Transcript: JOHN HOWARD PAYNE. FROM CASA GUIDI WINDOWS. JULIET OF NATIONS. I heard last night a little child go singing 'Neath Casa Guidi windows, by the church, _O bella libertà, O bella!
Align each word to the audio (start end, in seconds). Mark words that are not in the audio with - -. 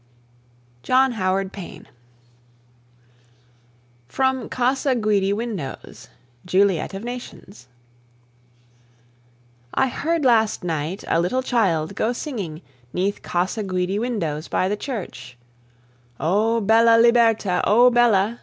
JOHN 0.81 1.11
HOWARD 1.11 1.53
PAYNE. 1.53 1.87
FROM 4.07 4.49
CASA 4.49 4.95
GUIDI 4.95 5.31
WINDOWS. 5.31 6.09
JULIET 6.43 6.95
OF 6.95 7.03
NATIONS. 7.03 7.67
I 9.75 9.89
heard 9.89 10.25
last 10.25 10.63
night 10.63 11.03
a 11.07 11.21
little 11.21 11.43
child 11.43 11.93
go 11.93 12.13
singing 12.13 12.63
'Neath 12.93 13.21
Casa 13.21 13.61
Guidi 13.61 13.99
windows, 13.99 14.47
by 14.47 14.67
the 14.67 14.75
church, 14.75 15.37
_O 16.19 16.65
bella 16.65 16.97
libertà, 16.99 17.61
O 17.67 17.91
bella! 17.91 18.39